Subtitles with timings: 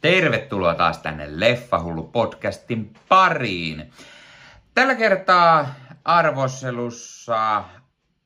[0.00, 3.90] Tervetuloa taas tänne Leffahullu podcastin pariin.
[4.74, 5.74] Tällä kertaa
[6.04, 7.64] arvostelussa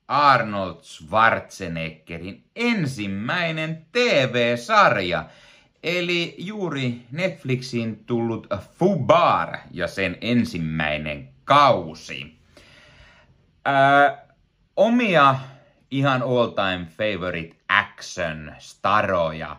[0.08, 5.24] Arnold Schwarzeneggerin ensimmäinen TV-sarja,
[5.82, 8.46] eli juuri Netflixiin tullut
[8.78, 12.38] Fubar ja sen ensimmäinen kausi.
[13.64, 14.26] Ää,
[14.76, 15.34] omia
[15.90, 19.56] ihan all time favorite action staroja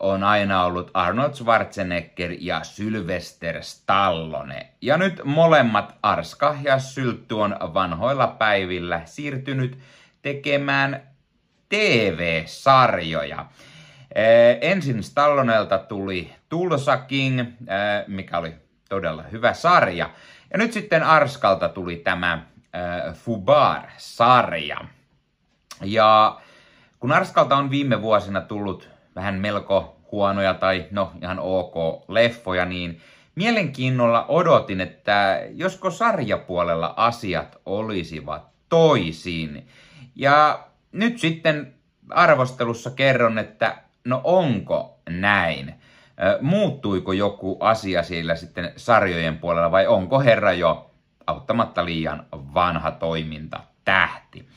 [0.00, 4.68] on aina ollut Arnold Schwarzenegger ja Sylvester Stallone.
[4.82, 9.78] Ja nyt molemmat Arska ja Syltty on vanhoilla päivillä siirtynyt
[10.22, 11.02] tekemään
[11.68, 13.46] TV-sarjoja.
[14.60, 17.40] ensin Stallonelta tuli Tulsa King,
[18.06, 18.54] mikä oli
[18.88, 20.10] todella hyvä sarja.
[20.52, 22.42] Ja nyt sitten Arskalta tuli tämä
[23.12, 24.78] Fubar-sarja.
[25.84, 26.40] Ja
[27.00, 33.00] kun Arskalta on viime vuosina tullut vähän melko huonoja tai no ihan ok leffoja, niin
[33.34, 39.68] mielenkiinnolla odotin, että josko sarjapuolella asiat olisivat toisin.
[40.14, 40.60] Ja
[40.92, 41.74] nyt sitten
[42.10, 45.74] arvostelussa kerron, että no onko näin?
[46.40, 50.90] Muuttuiko joku asia siellä sitten sarjojen puolella vai onko herra jo
[51.26, 54.48] auttamatta liian vanha toiminta tähti?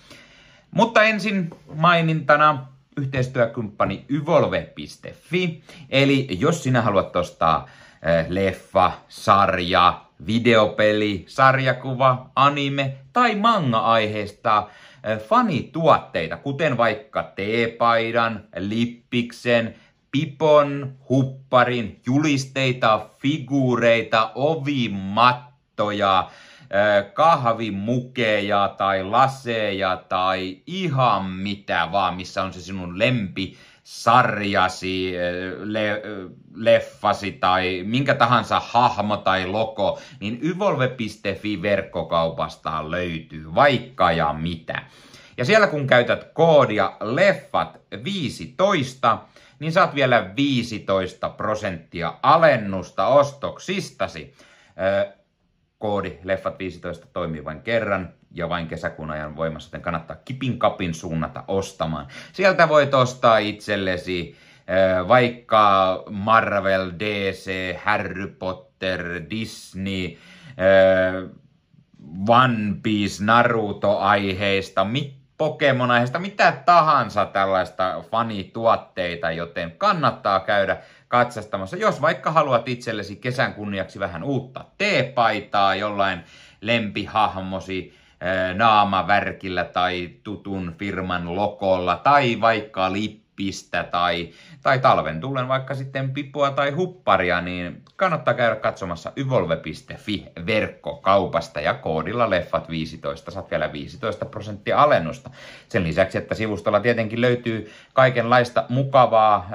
[0.71, 5.63] Mutta ensin mainintana yhteistyökumppani yvolve.fi.
[5.89, 7.69] Eli jos sinä haluat ostaa
[8.01, 14.67] eh, leffa, sarja, videopeli, sarjakuva, anime tai manga-aiheesta
[15.03, 19.75] eh, fanituotteita, kuten vaikka teepaidan, lippiksen,
[20.11, 26.29] pipon, hupparin, julisteita, figuureita, ovimattoja,
[27.13, 35.13] kahvimukeja tai laseja tai ihan mitä vaan, missä on se sinun lempi sarjasi,
[35.63, 36.01] le,
[36.55, 44.83] leffasi tai minkä tahansa hahmo tai logo, niin yvolve.fi verkkokaupasta löytyy vaikka ja mitä.
[45.37, 49.17] Ja siellä kun käytät koodia leffat15,
[49.59, 54.33] niin saat vielä 15 prosenttia alennusta ostoksistasi
[55.81, 60.93] koodi Leffat 15 toimii vain kerran ja vain kesäkuun ajan voimassa, joten kannattaa kipin kapin
[60.93, 62.07] suunnata ostamaan.
[62.33, 64.35] Sieltä voit ostaa itsellesi
[65.07, 70.17] vaikka Marvel, DC, Harry Potter, Disney,
[72.27, 74.83] One Piece, Naruto-aiheista,
[75.41, 81.77] Pokemon-aiheista, mitä tahansa tällaista fanituotteita, joten kannattaa käydä katsastamassa.
[81.77, 86.23] Jos vaikka haluat itsellesi kesän kunniaksi vähän uutta teepaitaa jollain
[86.61, 87.93] lempihahmosi
[88.53, 92.93] naamavärkillä tai tutun firman lokolla tai vaikka
[93.41, 94.29] lippistä tai
[94.63, 101.73] tai talven tullen vaikka sitten pipua tai hupparia, niin kannattaa käydä katsomassa yvolve.fi verkkokaupasta ja
[101.73, 105.29] koodilla leffat 15 saat vielä 15 prosenttia alennusta.
[105.69, 109.49] Sen lisäksi, että sivustolla tietenkin löytyy kaikenlaista mukavaa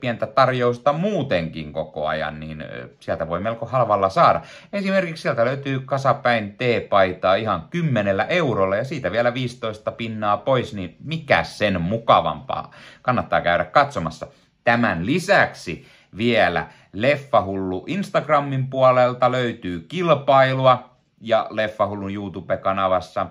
[0.00, 2.64] pientä tarjousta muutenkin koko ajan, niin
[3.00, 4.40] sieltä voi melko halvalla saada.
[4.72, 10.96] Esimerkiksi sieltä löytyy kasapäin T-paitaa ihan 10 eurolla ja siitä vielä 15 pinnaa pois, niin
[11.04, 12.70] mikä sen mukavampaa?
[13.02, 14.26] Kannattaa käydä katsomassa.
[14.64, 15.86] Tämän lisäksi
[16.16, 20.90] vielä Leffahullu Instagramin puolelta löytyy kilpailua
[21.20, 23.26] ja Leffahullun YouTube-kanavassa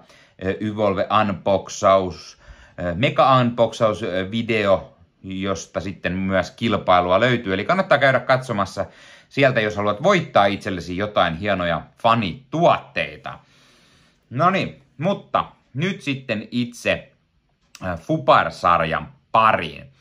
[0.62, 2.38] Yvolve Unboxaus,
[2.96, 4.02] Mega Unboxaus
[4.32, 4.94] video,
[5.24, 7.54] josta sitten myös kilpailua löytyy.
[7.54, 8.86] Eli kannattaa käydä katsomassa
[9.30, 13.40] sieltä, jos haluat voittaa itsellesi jotain hienoja fanituotteita.
[14.30, 17.12] No niin, mutta nyt sitten itse
[17.96, 19.92] Fupar-sarjan pariin.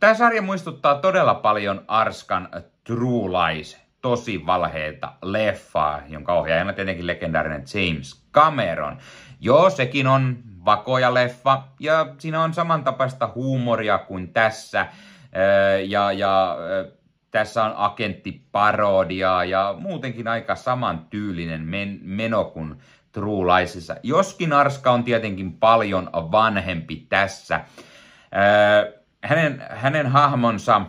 [0.00, 2.48] Tämä sarja muistuttaa todella paljon Arskan
[2.84, 8.98] True Lies, tosi valheita leffaa, jonka ohjaajana tietenkin legendaarinen James Cameron.
[9.40, 14.86] Joo, sekin on vakoja leffa ja siinä on samantapaista huumoria kuin tässä.
[15.86, 16.56] Ja, ja
[17.30, 22.74] tässä on agenttiparodiaa ja muutenkin aika samantyylinen men- meno kuin
[23.12, 23.96] True Liesissa.
[24.02, 27.60] Joskin Arska on tietenkin paljon vanhempi tässä
[29.24, 30.80] hänen, hänen hahmonsa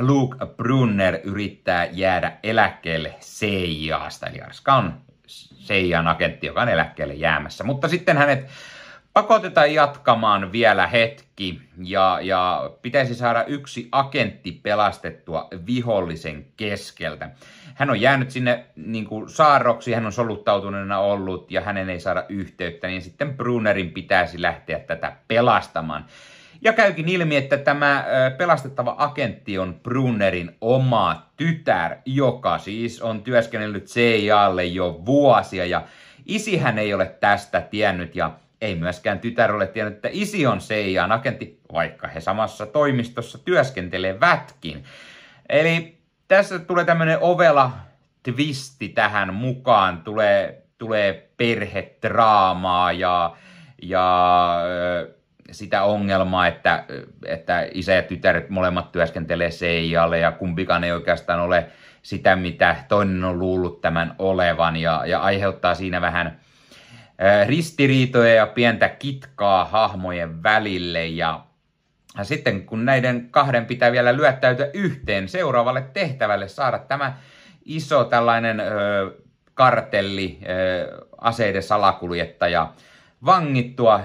[0.00, 5.00] Luke Brunner yrittää jäädä eläkkeelle CIAsta, eli Arska on
[5.66, 7.64] CIAn agentti, joka on eläkkeelle jäämässä.
[7.64, 8.46] Mutta sitten hänet
[9.12, 17.30] pakotetaan jatkamaan vielä hetki ja, ja pitäisi saada yksi agentti pelastettua vihollisen keskeltä.
[17.74, 22.24] Hän on jäänyt sinne niin kuin saarroksi, hän on soluttautuneena ollut ja hänen ei saada
[22.28, 26.04] yhteyttä, niin sitten Brunnerin pitäisi lähteä tätä pelastamaan.
[26.66, 28.04] Ja käykin ilmi, että tämä
[28.38, 35.82] pelastettava agentti on Brunnerin oma tytär, joka siis on työskennellyt CIAlle jo vuosia ja
[36.24, 38.30] isihän ei ole tästä tiennyt ja
[38.60, 44.84] ei myöskään tytär ole tiennyt, että isi on CIAn agentti, vaikka he samassa toimistossa työskentelevätkin.
[45.48, 45.98] Eli
[46.28, 47.70] tässä tulee tämmöinen ovela
[48.22, 53.36] twisti tähän mukaan, tulee, tulee perhetraamaa ja,
[53.82, 54.58] ja
[55.50, 56.84] sitä ongelmaa, että,
[57.26, 61.66] että isä ja tytäret molemmat työskentelee CIAlle ja kumpikaan ei oikeastaan ole
[62.02, 64.76] sitä, mitä toinen on luullut tämän olevan.
[64.76, 66.40] Ja, ja aiheuttaa siinä vähän
[67.46, 71.06] ristiriitoja ja pientä kitkaa hahmojen välille.
[71.06, 71.46] Ja
[72.18, 77.16] ja sitten kun näiden kahden pitää vielä lyöttäytyä yhteen seuraavalle tehtävälle, saada tämä
[77.64, 78.64] iso tällainen ö,
[79.54, 82.72] kartelli, ö, aseiden salakuljettaja
[83.24, 84.00] vangittua,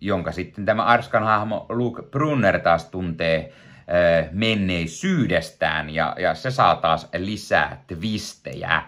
[0.00, 6.76] jonka sitten tämä Arskan hahmo Luke Brunner taas tuntee ö, menneisyydestään, ja, ja se saa
[6.76, 8.82] taas lisää twistejä.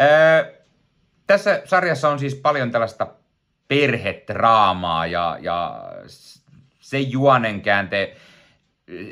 [0.00, 0.54] Ö,
[1.26, 3.06] tässä sarjassa on siis paljon tällaista
[3.68, 5.84] perhetraamaa ja, ja
[6.80, 8.16] se juonenkäänte,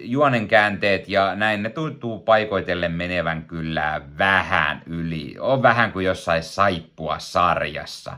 [0.02, 5.36] juonenkäänteet ja näin, ne tuntuu paikoitellen menevän kyllä vähän yli.
[5.38, 8.16] On vähän kuin jossain saippua sarjassa.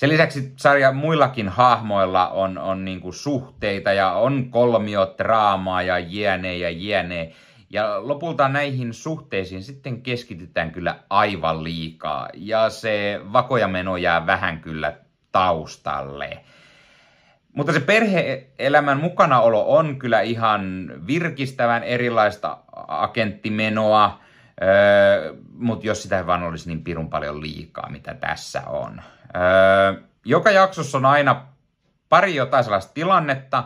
[0.00, 6.70] Sen lisäksi sarja muillakin hahmoilla on, on niinku suhteita ja on kolmiotraamaa ja jne ja
[6.70, 7.32] jne.
[7.70, 12.28] Ja lopulta näihin suhteisiin sitten keskitytään kyllä aivan liikaa.
[12.34, 14.96] Ja se vakojameno jää vähän kyllä
[15.32, 16.40] taustalle.
[17.52, 22.58] Mutta se perheelämän mukanaolo on kyllä ihan virkistävän erilaista
[22.88, 24.20] agenttimenoa,
[24.62, 29.00] öö, mutta jos sitä vaan olisi niin pirun paljon liikaa, mitä tässä on.
[29.36, 31.46] Öö, joka jaksossa on aina
[32.08, 33.64] pari jotain sellaista tilannetta,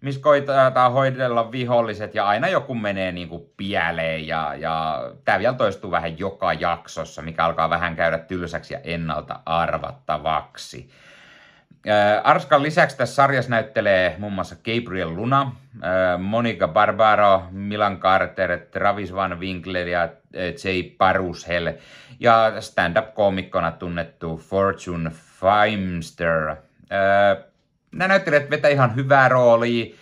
[0.00, 5.54] missä koitetaan hoidella viholliset ja aina joku menee niin kuin pieleen ja, ja tämä vielä
[5.54, 10.90] toistuu vähän joka jaksossa, mikä alkaa vähän käydä tylsäksi ja ennalta arvattavaksi.
[12.24, 15.52] Arskan lisäksi tässä sarjassa näyttelee muun muassa Gabriel Luna,
[16.18, 20.08] Monica Barbaro, Milan Carter, Travis Van Winkler ja
[20.64, 21.72] Jay Parushel
[22.20, 26.56] ja stand-up-koomikkona tunnettu Fortune Feimster.
[27.92, 29.96] Nämä näyttelijät vetää ihan hyvää roolia.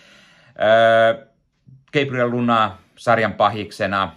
[1.93, 4.13] Gabriel Luna sarjan pahiksena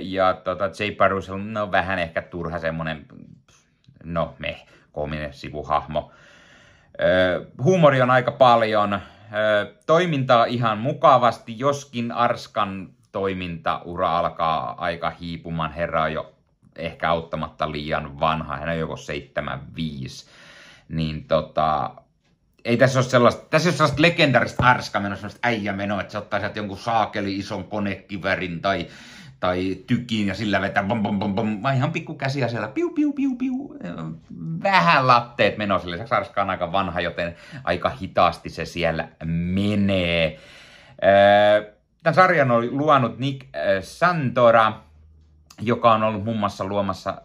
[0.00, 3.06] ja tota, Jay Parushel, no vähän ehkä turha semmonen,
[4.04, 4.60] no me,
[4.92, 6.12] koominen sivuhahmo.
[7.62, 9.00] Huumori on aika paljon.
[9.86, 15.72] Toimintaa ihan mukavasti, joskin Arskan toimintaura alkaa aika hiipumaan.
[15.72, 16.32] Herra on jo
[16.76, 20.26] ehkä auttamatta liian vanha, hän on joko 75.
[20.88, 21.90] Niin tota,
[22.64, 26.40] ei tässä ole sellaista, tässä ole sellaista legendarista arska menoa, sellaista äijämenoa, että se ottaa
[26.40, 28.86] sieltä jonkun saakeli ison konekivärin tai
[29.40, 31.58] tai tykiin ja sillä vetää bom, bom, bom, bom.
[31.60, 33.76] Mä ihan pikku käsiä siellä, piu, piu, piu, piu.
[34.62, 35.90] Vähän latteet menossa.
[35.90, 40.38] Lisäksi Arska on aika vanha, joten aika hitaasti se siellä menee.
[42.02, 43.46] Tämän sarjan on luonut Nick
[43.80, 44.72] Santora,
[45.60, 47.22] joka on ollut muun muassa luomassa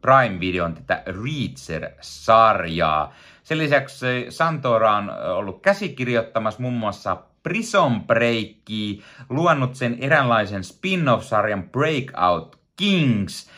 [0.00, 3.14] Prime-videon tätä Reacher-sarjaa.
[3.42, 12.58] Sen lisäksi Santora on ollut käsikirjoittamassa muun muassa Prison Breakia, luonut sen eräänlaisen spin-off-sarjan Breakout
[12.76, 13.50] Kings,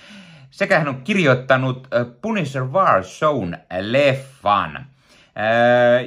[0.51, 1.89] sekä hän on kirjoittanut
[2.23, 4.87] Punisher War Shown leffan.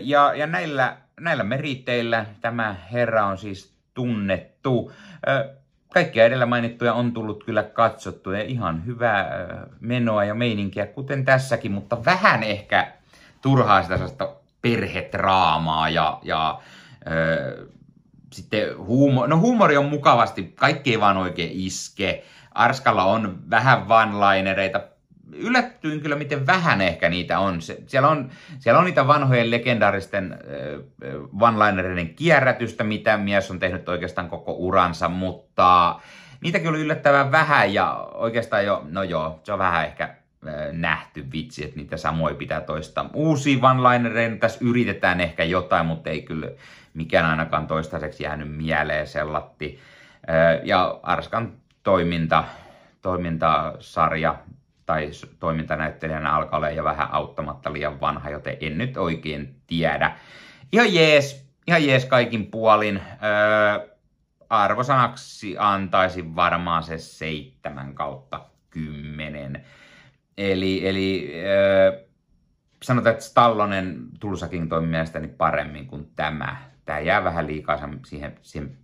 [0.02, 4.92] Ja, ja näillä, näillä meriteillä tämä herra on siis tunnettu.
[5.94, 9.48] Kaikkia edellä mainittuja on tullut kyllä katsottu ja ihan hyvää
[9.80, 12.92] menoa ja meininkiä, kuten tässäkin, mutta vähän ehkä
[13.42, 14.30] turhaa sitä
[14.62, 16.60] perhetraamaa ja, ja
[18.34, 22.24] sitten huumo, no huumori on mukavasti, kaikki ei vaan oikein iske.
[22.52, 24.97] Arskalla on vähän one-linereita.
[25.34, 27.62] Yllättyin kyllä, miten vähän ehkä niitä on.
[27.62, 28.30] Se, siellä, on
[28.60, 35.10] siellä on niitä vanhojen legendaaristen äh, one-linereiden kierrätystä, mitä mies on tehnyt oikeastaan koko uransa,
[35.10, 36.00] mutta
[36.42, 40.16] niitäkin oli yllättävän vähän ja oikeastaan jo, no joo, se on vähän ehkä
[40.72, 43.10] nähty vitsi, että niitä samoin pitää toistaa.
[43.14, 46.48] Uusia one-linereita tässä yritetään ehkä jotain, mutta ei kyllä
[46.94, 49.80] mikään ainakaan toistaiseksi jäänyt mieleen sellatti.
[50.64, 51.54] Ja Arskan
[51.84, 52.44] toiminta,
[53.02, 54.36] toimintasarja
[54.88, 60.16] tai toimintanäyttelijänä alkaa olla jo vähän auttamatta liian vanha, joten en nyt oikein tiedä.
[60.72, 63.02] Ihan jees, ihan jees kaikin puolin.
[63.24, 63.90] Öö,
[64.50, 69.66] arvosanaksi antaisin varmaan se seitsemän kautta kymmenen.
[70.38, 72.08] Eli, eli äh,
[72.84, 78.78] sanotaan, että Stallonen Tulsakin toimi mielestäni paremmin kuin tämä tämä jää vähän liikaa siihen, siihen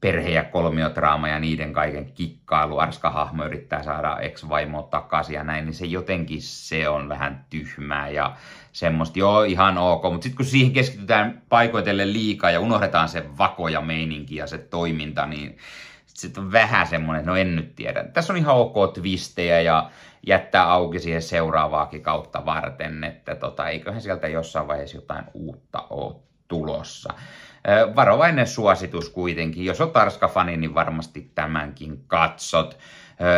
[0.00, 5.64] perhe- ja kolmiotraama ja niiden kaiken kikkailu, Arska hahmo yrittää saada ex-vaimoa takaisin ja näin,
[5.64, 8.36] niin se jotenkin se on vähän tyhmää ja
[8.72, 13.68] semmoista, joo ihan ok, mutta sitten kun siihen keskitytään paikoitelle liikaa ja unohdetaan se vako
[13.68, 15.58] ja meininki ja se toiminta, niin
[16.06, 18.04] sitten on vähän semmoinen, no en nyt tiedä.
[18.04, 19.90] Tässä on ihan ok twistejä ja
[20.26, 26.16] jättää auki siihen seuraavaakin kautta varten, että tota, eiköhän sieltä jossain vaiheessa jotain uutta ole
[26.48, 27.14] tulossa.
[27.96, 29.64] Varovainen suositus kuitenkin.
[29.64, 32.78] Jos on Tarska-fani, niin varmasti tämänkin katsot.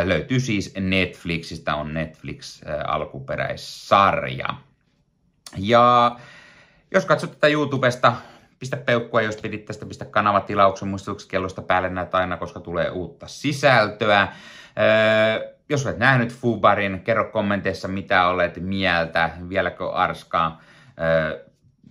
[0.05, 4.49] Löytyy siis Netflixistä, on Netflix alkuperäissarja.
[5.57, 6.17] Ja
[6.91, 8.13] jos katsot tätä YouTubesta,
[8.59, 13.27] pistä peukkua, jos pidit tästä, pistä kanavatilauksen muistutuksen kellosta päälle näitä aina, koska tulee uutta
[13.29, 14.29] sisältöä.
[15.69, 20.61] jos olet nähnyt Fubarin, kerro kommenteissa mitä olet mieltä, vieläkö Arskaa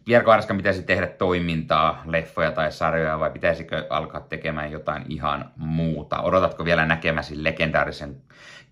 [0.08, 6.22] Jerko Arska pitäisi tehdä toimintaa, leffoja tai sarjoja vai pitäisikö alkaa tekemään jotain ihan muuta?
[6.22, 8.22] Odotatko vielä näkemäsi legendaarisen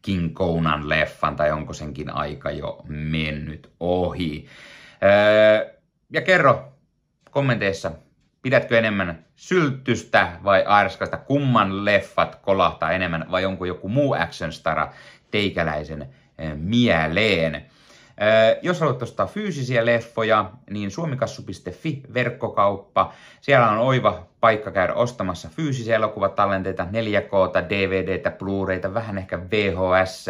[0.02, 4.48] King Conan leffan tai onko senkin aika jo mennyt ohi?
[5.04, 5.74] Öö,
[6.10, 6.74] ja kerro
[7.32, 7.92] kommenteissa,
[8.42, 14.94] pidätkö enemmän syltystä vai arskasta, kumman leffat kolahtaa enemmän vai onko joku muu action stara
[15.32, 16.10] teikäläisen
[16.56, 17.66] mieleen?
[18.62, 23.14] Jos haluat ostaa fyysisiä leffoja, niin suomikassu.fi verkkokauppa.
[23.42, 30.26] Siellä on oiva paikka käydä ostamassa fyysisiä elokuvatallenteita, 4K, DVDtä, Blu-rayta, vähän ehkä VHS.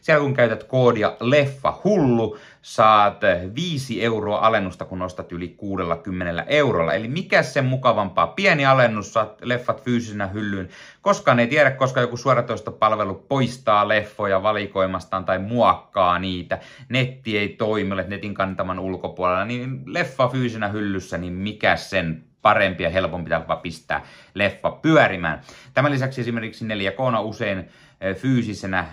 [0.00, 3.20] Siellä kun käytät koodia leffa hullu, saat
[3.54, 6.92] 5 euroa alennusta, kun ostat yli 60 eurolla.
[6.92, 8.26] Eli mikä sen mukavampaa?
[8.26, 10.68] Pieni alennus, saat leffat fyysisenä hyllyyn.
[11.02, 16.58] Koskaan ei tiedä, koska joku suoratoistopalvelu poistaa leffoja valikoimastaan tai muokkaa niitä.
[16.88, 22.82] Netti ei toimi, olet netin kantaman ulkopuolella, niin leffa fyysisenä hyllyssä, niin mikä sen parempi
[22.82, 24.02] ja helpompi tapa pistää
[24.34, 25.40] leffa pyörimään.
[25.74, 27.68] Tämän lisäksi esimerkiksi 4K usein
[28.14, 28.86] fyysisenä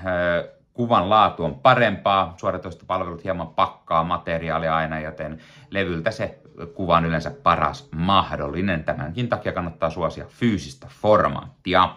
[0.74, 6.40] kuvan laatu on parempaa, suoratoistopalvelut hieman pakkaa materiaalia aina, joten levyltä se
[6.74, 8.84] kuva on yleensä paras mahdollinen.
[8.84, 11.96] Tämänkin takia kannattaa suosia fyysistä formaattia.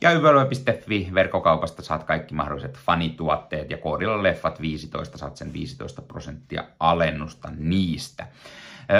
[0.00, 6.64] Ja yvälö.fi verkkokaupasta saat kaikki mahdolliset fanituotteet ja koodilla leffat 15 saat sen 15 prosenttia
[6.80, 8.26] alennusta niistä.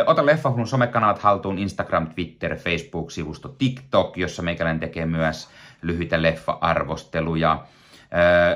[0.06, 5.48] Ota Leffahulun somekanavat haltuun Instagram, Twitter, Facebook-sivusto, TikTok, jossa meikäläinen tekee myös
[5.82, 7.66] lyhyitä leffa-arvosteluja.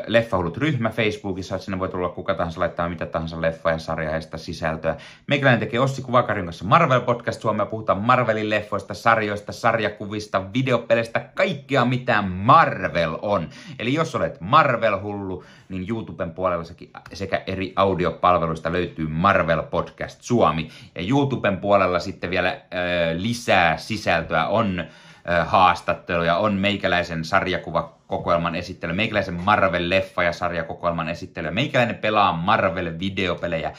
[0.07, 4.39] Leffahullut ryhmä Facebookissa, että sinne voi tulla kuka tahansa laittaa mitä tahansa leffa- ja sarjaheista
[4.39, 4.97] sisältöä.
[5.27, 11.85] Meikäläinen tekee Ossi Kuvakarin kanssa Marvel Podcast Suomea, puhutaan Marvelin leffoista, sarjoista, sarjakuvista, videopeleistä, kaikkea
[11.85, 13.49] mitä Marvel on.
[13.79, 16.65] Eli jos olet Marvel-hullu, niin YouTuben puolella
[17.13, 20.69] sekä eri audiopalveluista löytyy Marvel Podcast Suomi.
[20.95, 22.59] Ja YouTuben puolella sitten vielä äh,
[23.17, 24.85] lisää sisältöä on
[25.45, 27.25] haastatteluja, on meikäläisen
[28.13, 33.73] sarjakuvakokoelman esittely, meikäläisen Marvel-leffa- ja sarjakokoelman esittely, meikäläinen pelaa Marvel-videopelejä,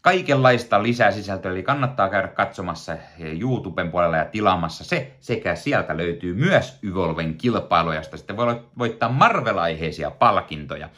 [0.00, 2.96] kaikenlaista lisää sisältöä, eli kannattaa käydä katsomassa
[3.40, 9.08] YouTuben puolella ja tilaamassa se, sekä sieltä löytyy myös Yvolven kilpailu, josta sitten voi voittaa
[9.08, 10.88] Marvel-aiheisia palkintoja.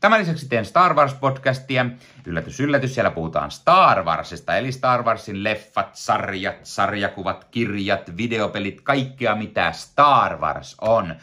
[0.00, 1.90] Tämän lisäksi teen Star Wars-podcastia.
[2.26, 9.34] Yllätys, yllätys, siellä puhutaan Star Warsista, eli Star Warsin leffat, sarjat, sarjakuvat, kirjat, videopelit, kaikkea
[9.34, 11.14] mitä Star Wars on.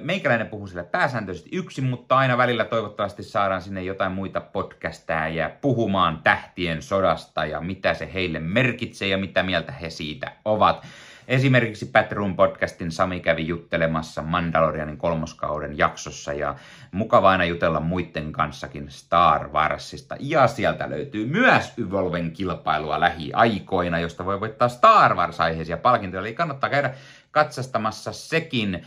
[0.00, 6.20] Meikäläinen puhuu sille pääsääntöisesti yksin, mutta aina välillä toivottavasti saadaan sinne jotain muita podcasteja puhumaan
[6.24, 10.86] tähtien sodasta ja mitä se heille merkitsee ja mitä mieltä he siitä ovat.
[11.28, 16.54] Esimerkiksi Patroon podcastin Sami kävi juttelemassa Mandalorianin kolmoskauden jaksossa ja
[16.92, 20.16] mukava aina jutella muiden kanssakin Star Warsista.
[20.20, 26.20] Ja sieltä löytyy myös Yvolven kilpailua lähiaikoina, josta voi voittaa Star Wars-aiheisia palkintoja.
[26.20, 26.94] Eli kannattaa käydä
[27.36, 28.86] katsastamassa sekin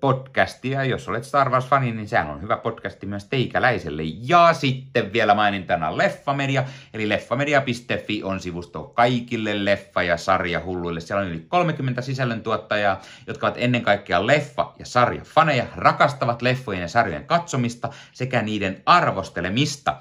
[0.00, 0.84] podcastia.
[0.84, 4.02] Jos olet Star Wars-fani, niin sehän on hyvä podcasti myös teikäläiselle.
[4.04, 11.00] Ja sitten vielä mainintana Leffamedia, eli leffamedia.fi on sivusto kaikille leffa- ja sarjahulluille.
[11.00, 16.88] Siellä on yli 30 sisällöntuottajaa, jotka ovat ennen kaikkea leffa- ja sarjafaneja, rakastavat leffojen ja
[16.88, 19.96] sarjojen katsomista sekä niiden arvostelemista.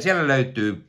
[0.00, 0.86] Siellä löytyy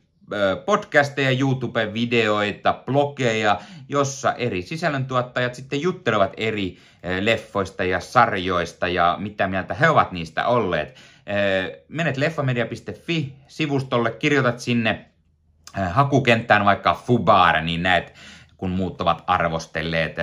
[0.66, 6.78] podcasteja, YouTube-videoita, blogeja, jossa eri sisällöntuottajat sitten juttelevat eri
[7.20, 10.96] leffoista ja sarjoista ja mitä mieltä he ovat niistä olleet.
[11.88, 15.04] Menet leffamedia.fi-sivustolle, kirjoitat sinne
[15.90, 18.14] hakukenttään vaikka Fubar, niin näet,
[18.62, 20.16] kun muut ovat arvostelleet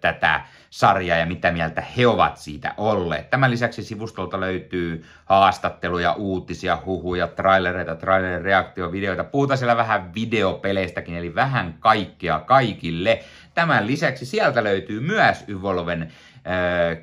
[0.00, 3.30] tätä sarja ja mitä mieltä he ovat siitä olleet.
[3.30, 9.24] Tämän lisäksi sivustolta löytyy haastatteluja, uutisia, huhuja, trailereita, trailerin reaktiovideoita.
[9.24, 13.24] Puhutaan siellä vähän videopeleistäkin, eli vähän kaikkea kaikille.
[13.54, 16.12] Tämän lisäksi sieltä löytyy myös Yvolven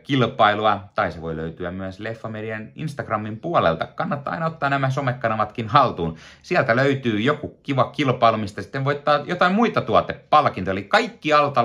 [0.04, 3.88] kilpailua, tai se voi löytyä myös Leffamedian Instagramin puolelta.
[3.88, 6.18] Kannattaa aina ottaa nämä somekanavatkin haltuun.
[6.42, 10.72] Sieltä löytyy joku kiva kilpailu, mistä sitten voittaa jotain muita tuotepalkintoja.
[10.72, 11.64] Eli kaikki alta,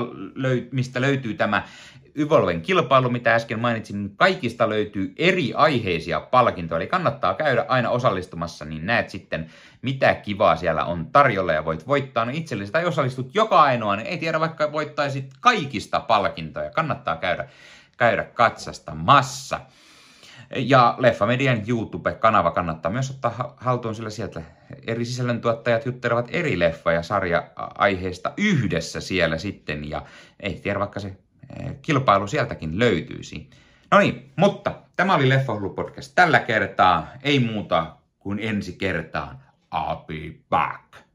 [0.72, 1.62] mistä löytyy tämä
[2.18, 6.76] Yvolven kilpailu, mitä äsken mainitsin, niin kaikista löytyy eri aiheisia palkintoja.
[6.76, 9.50] Eli kannattaa käydä aina osallistumassa, niin näet sitten,
[9.82, 14.06] mitä kivaa siellä on tarjolla ja voit voittaa no itsellesi tai osallistut joka ainoa, niin
[14.06, 16.70] ei tiedä vaikka voittaisit kaikista palkintoja.
[16.70, 17.48] Kannattaa käydä,
[17.96, 19.60] käydä katsastamassa.
[20.56, 24.42] Ja Leffamedian YouTube-kanava kannattaa myös ottaa haltuun, sillä sieltä
[24.86, 29.90] eri sisällöntuottajat juttelevat eri leffa- ja sarja-aiheista yhdessä siellä sitten.
[29.90, 30.02] Ja
[30.40, 31.16] ei tiedä, vaikka se
[31.82, 33.50] kilpailu sieltäkin löytyisi.
[33.90, 37.08] No niin, mutta tämä oli Leffahullu podcast tällä kertaa.
[37.22, 39.38] Ei muuta kuin ensi kertaan.
[39.74, 41.05] I'll be back.